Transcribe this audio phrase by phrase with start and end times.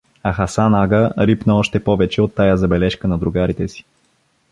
[0.27, 3.85] А Хасан ага рипна още повече от тая забележка на другарите си.